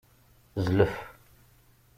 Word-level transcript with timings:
Zlef. 0.65 0.95